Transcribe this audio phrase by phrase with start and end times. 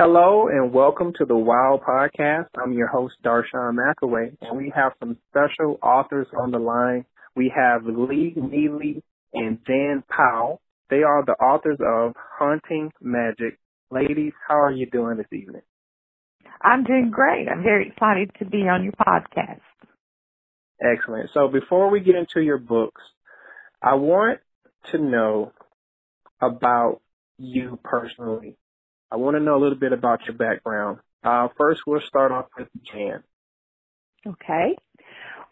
[0.00, 2.50] Hello and welcome to the Wow Podcast.
[2.56, 7.04] I'm your host, Darshawn McAway, and we have some special authors on the line.
[7.34, 9.02] We have Lee Neely
[9.34, 10.60] and Jan Powell.
[10.88, 13.58] They are the authors of Haunting Magic.
[13.90, 15.62] Ladies, how are you doing this evening?
[16.62, 17.48] I'm doing great.
[17.48, 19.62] I'm very excited to be on your podcast.
[20.80, 21.30] Excellent.
[21.34, 23.02] So before we get into your books,
[23.82, 24.38] I want
[24.92, 25.50] to know
[26.40, 27.00] about
[27.36, 28.56] you personally.
[29.10, 30.98] I want to know a little bit about your background.
[31.24, 33.22] Uh, first, we'll start off with Jan.
[34.26, 34.76] Okay.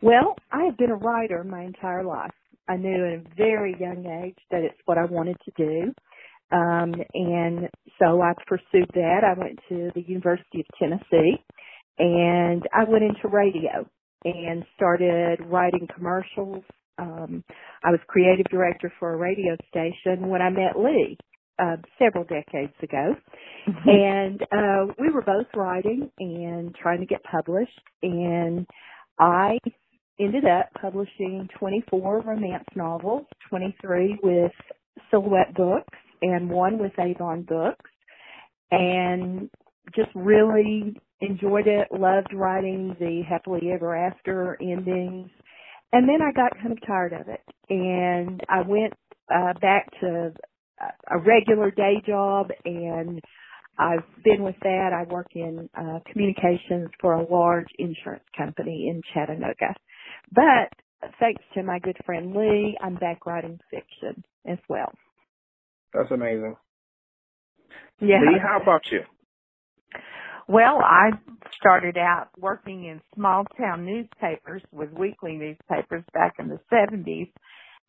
[0.03, 2.35] Well, I have been a writer my entire life.
[2.69, 5.95] I knew at a very young age that it's what I wanted to do.
[6.53, 7.69] Um, and
[7.99, 9.23] so I pursued that.
[9.25, 11.43] I went to the University of Tennessee
[11.99, 13.89] and I went into radio
[14.25, 16.63] and started writing commercials.
[16.99, 17.45] Um,
[17.85, 21.17] I was creative director for a radio station when I met Lee
[21.59, 23.17] uh, several decades ago.
[23.67, 27.81] And uh, we were both writing and trying to get published.
[28.03, 28.67] And
[29.19, 29.59] I
[30.21, 34.53] ended up publishing 24 romance novels, 23 with
[35.11, 37.91] Silhouette Books, and one with Avon Books,
[38.71, 39.51] and
[39.95, 41.89] just really enjoyed it.
[41.93, 45.31] Loved writing the happily ever after endings.
[45.93, 48.95] And then I got kind of tired of it, and I went
[49.35, 50.33] uh, back to
[51.11, 53.21] a regular day job and
[53.79, 54.93] I've been with that.
[54.95, 59.75] I work in uh, communications for a large insurance company in Chattanooga.
[60.33, 60.73] But
[61.21, 64.93] thanks to my good friend Lee, I'm back writing fiction as well.
[65.95, 66.57] That's amazing.
[68.01, 68.21] Yeah.
[68.21, 69.01] Lee, how about you?
[70.49, 71.13] Well, I
[71.59, 77.33] started out working in small town newspapers with weekly newspapers back in the 70s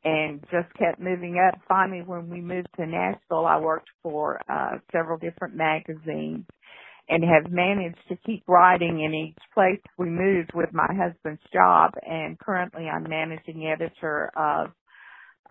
[0.08, 1.60] and just kept moving up.
[1.68, 6.46] Finally, when we moved to Nashville, I worked for uh, several different magazines
[7.10, 11.92] and have managed to keep writing in each place we moved with my husband's job.
[12.04, 14.72] And currently, I'm managing editor of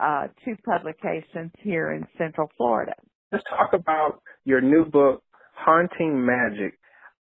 [0.00, 2.94] uh, two publications here in Central Florida.
[3.32, 5.22] Let's talk about your new book,
[5.54, 6.78] Haunting Magic.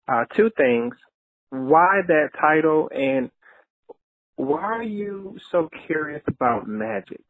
[0.08, 0.96] Uh, two things.
[1.50, 3.32] Why that title and
[4.36, 7.22] why are you so curious about magic?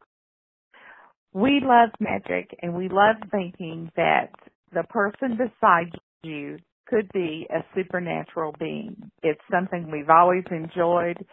[1.32, 4.30] We love magic and we love thinking that
[4.72, 5.90] the person beside
[6.22, 9.10] you could be a supernatural being.
[9.22, 11.24] It's something we've always enjoyed.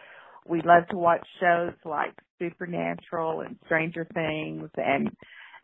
[0.46, 5.10] We love to watch shows like Supernatural and Stranger Things and,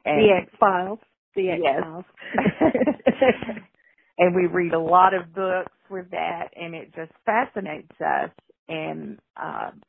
[0.04, 1.00] and The X Files.
[1.34, 2.04] The X Files.
[2.36, 2.62] Yes.
[4.19, 8.30] and we read a lot of books with that and it just fascinates us
[8.69, 9.80] and um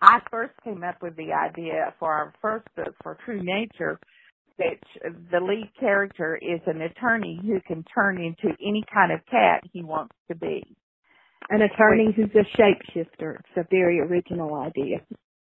[0.00, 3.98] I first came up with the idea for our first book, for True Nature,
[4.56, 4.82] which
[5.30, 9.82] the lead character is an attorney who can turn into any kind of cat he
[9.82, 10.64] wants to be.
[11.50, 13.38] An attorney who's a shapeshifter.
[13.40, 15.00] It's a very original idea.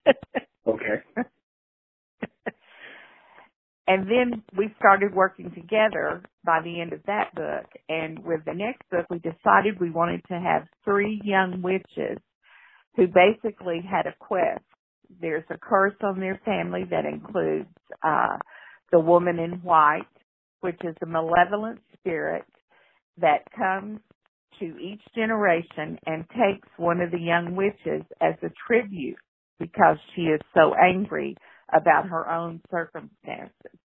[0.66, 1.02] okay.
[3.88, 7.66] and then we started working together by the end of that book.
[7.88, 12.18] And with the next book, we decided we wanted to have three young witches
[12.96, 14.64] who basically had a quest.
[15.20, 17.68] There's a curse on their family that includes
[18.02, 18.38] uh,
[18.92, 20.06] the woman in white,
[20.60, 22.44] which is a malevolent spirit
[23.18, 24.00] that comes
[24.60, 29.18] to each generation and takes one of the young witches as a tribute
[29.58, 31.36] because she is so angry
[31.72, 33.78] about her own circumstances.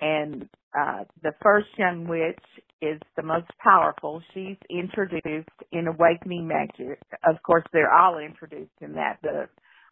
[0.00, 2.38] And uh, the first young witch
[2.80, 4.22] is the most powerful.
[4.34, 7.00] She's introduced in Awakening Magic.
[7.28, 9.50] Of course, they're all introduced in that book.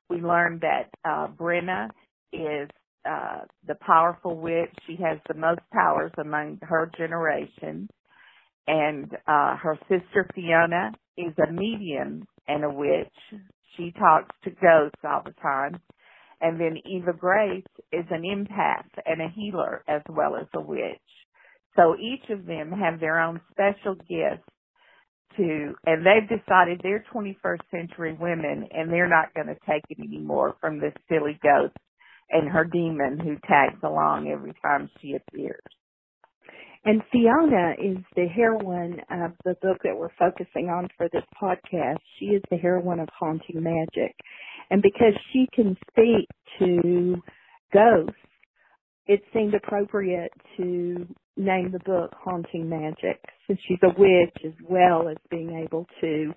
[0.09, 1.89] We learned that uh, Brenna
[2.33, 2.69] is
[3.09, 4.73] uh, the powerful witch.
[4.87, 7.89] She has the most powers among her generation.
[8.69, 13.41] And uh, her sister Fiona is a medium and a witch.
[13.77, 15.81] She talks to ghosts all the time.
[16.41, 21.01] And then Eva Grace is an empath and a healer as well as a witch.
[21.77, 24.49] So each of them have their own special gifts
[25.37, 29.99] to, and they've decided they're 21st century women and they're not going to take it
[29.99, 31.77] anymore from this silly ghost
[32.31, 35.61] and her demon who tags along every time she appears.
[36.85, 41.99] And Fiona is the heroine of the book that we're focusing on for this podcast.
[42.19, 44.15] She is the heroine of Haunting Magic.
[44.71, 46.29] And because she can speak
[46.61, 47.21] to
[47.73, 48.15] ghosts,
[49.07, 51.07] it seemed appropriate to
[51.37, 56.33] name the book Haunting Magic since she's a witch as well as being able to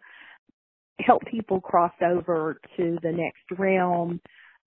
[0.99, 4.19] help people cross over to the next realm,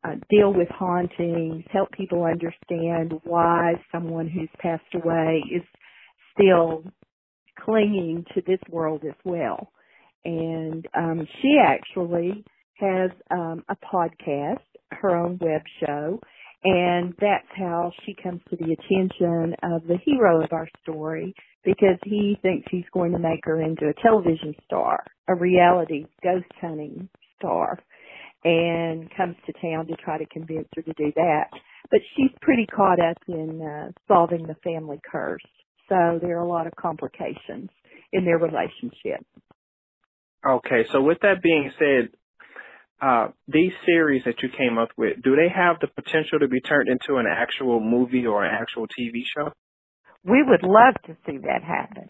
[0.04, 5.62] uh, deal with hauntings, help people understand why someone who's passed away is
[6.32, 6.82] still
[7.60, 9.70] clinging to this world as well.
[10.24, 12.44] And um, she actually
[12.74, 14.60] has um, a podcast,
[14.90, 16.18] her own web show,
[16.64, 21.98] and that's how she comes to the attention of the hero of our story because
[22.04, 27.08] he thinks he's going to make her into a television star, a reality ghost hunting
[27.38, 27.78] star,
[28.44, 31.48] and comes to town to try to convince her to do that.
[31.90, 35.42] But she's pretty caught up in uh, solving the family curse.
[35.88, 37.70] So there are a lot of complications
[38.12, 39.24] in their relationship.
[40.46, 42.08] Okay, so with that being said,
[43.00, 46.60] uh, these series that you came up with, do they have the potential to be
[46.60, 49.50] turned into an actual movie or an actual TV show?
[50.24, 52.08] We would love to see that happen.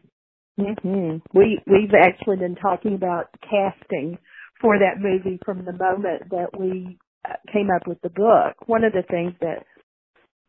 [0.60, 1.16] Mm-hmm.
[1.36, 4.18] We we've actually been talking about casting
[4.60, 8.54] for that movie from the moment that we uh, came up with the book.
[8.66, 9.64] One of the things that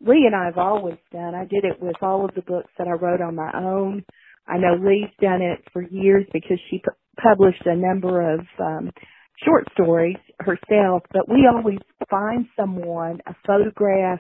[0.02, 2.88] Lee and I have always done, I did it with all of the books that
[2.88, 4.04] I wrote on my own.
[4.46, 8.92] I know Lee's done it for years because she pu- published a number of um,
[9.38, 14.20] short stories herself, but we always find someone, a photograph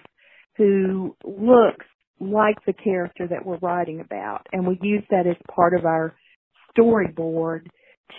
[0.57, 1.85] who looks
[2.19, 6.15] like the character that we're writing about and we use that as part of our
[6.77, 7.67] storyboard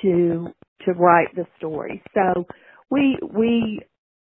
[0.03, 0.49] to
[0.85, 2.03] to write the story.
[2.13, 2.47] So
[2.91, 3.81] we we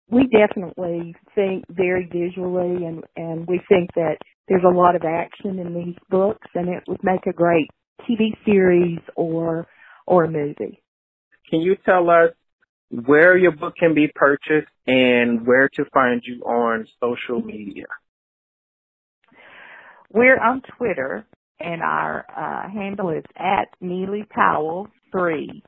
[0.09, 5.59] we definitely think very visually and and we think that there's a lot of action
[5.59, 7.69] in these books and it would make a great
[8.01, 9.67] TV series or
[10.05, 10.83] or a movie.
[11.49, 12.31] Can you tell us
[12.91, 17.85] where your book can be purchased and where to find you on social media?
[20.13, 21.25] We're on Twitter
[21.59, 25.63] and our uh, handle is at Neely Powell 3.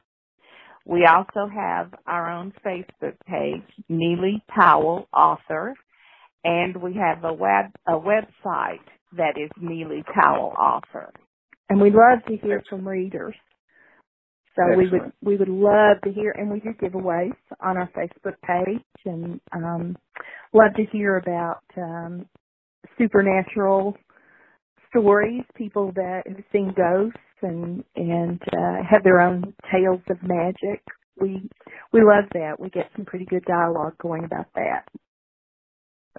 [0.85, 5.75] We also have our own Facebook page, Neely Powell Author,
[6.43, 8.83] and we have a web a website
[9.15, 11.13] that is Neely Powell Author.
[11.69, 13.35] And we love to hear from readers.
[14.55, 14.77] So Excellent.
[14.77, 18.83] we would we would love to hear, and we do giveaways on our Facebook page,
[19.05, 19.97] and um,
[20.53, 22.27] love to hear about um,
[22.97, 23.97] supernatural
[24.89, 30.83] stories, people that have seen ghosts and and uh, have their own tales of magic.
[31.19, 31.49] We
[31.91, 32.59] we love that.
[32.59, 34.87] We get some pretty good dialogue going about that.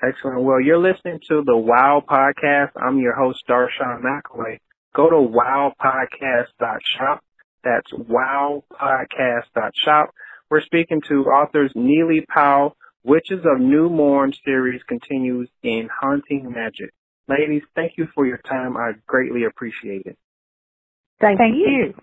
[0.02, 0.42] Excellent.
[0.42, 2.72] Well, you're listening to the Wow Podcast.
[2.76, 4.58] I'm your host, Darshawn McAway.
[4.92, 7.22] Go to wowpodcast.shop.
[7.64, 10.14] That's wowpodcast.shop.
[10.50, 12.76] We're speaking to authors Neely Powell.
[13.02, 16.90] Witches of Wyndmoor series continues in Haunting Magic.
[17.28, 18.76] Ladies, thank you for your time.
[18.76, 20.16] I greatly appreciate it.
[21.20, 21.66] Thank, Thank you.
[21.66, 21.94] you.